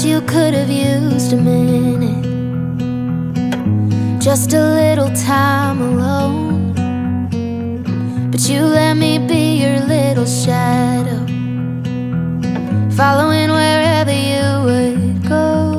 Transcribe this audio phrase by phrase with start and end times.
[0.00, 2.24] you could have used a minute.
[4.20, 6.72] Just a little time alone.
[8.30, 11.20] But you let me be your little shadow.
[12.96, 15.78] Following wherever you would go.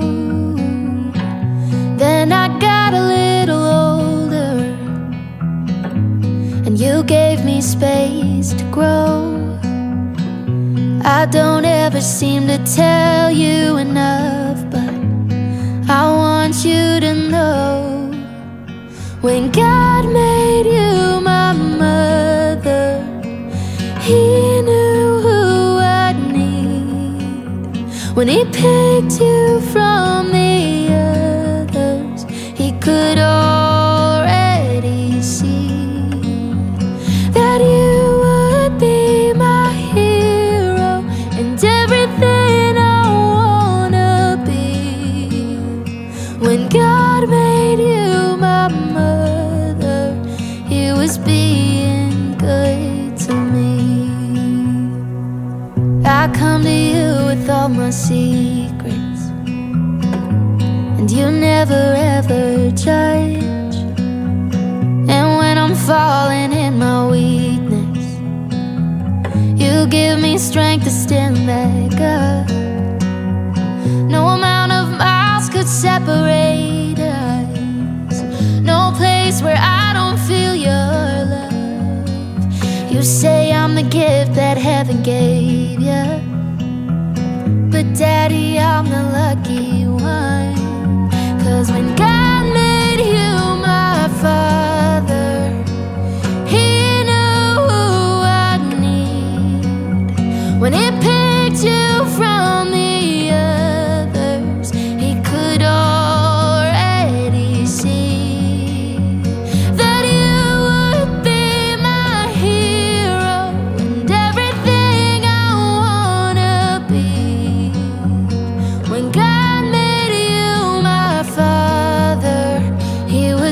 [1.97, 4.53] Then I got a little older.
[6.65, 9.22] And you gave me space to grow.
[11.05, 14.93] I don't ever seem to tell you enough, but
[15.89, 18.09] I want you to know
[19.19, 23.03] when God made you my mother,
[23.99, 27.85] He knew who I'd need.
[28.15, 30.62] When He picked you from the
[51.03, 54.07] was being good to me.
[56.05, 59.21] I come to you with all my secrets,
[60.97, 61.83] and you never
[62.15, 63.75] ever judge.
[65.13, 68.07] And when I'm falling in my weakness,
[69.61, 72.49] you give me strength to stand back up.
[74.15, 76.52] No amount of miles could separate
[83.23, 86.03] say I'm the gift that heaven gave you.
[87.71, 89.92] But daddy, I'm the lucky one.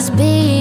[0.01, 0.60] He was